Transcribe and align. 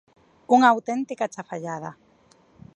¡Unha 0.55 0.67
auténtica 0.73 1.31
chafallada! 1.35 1.91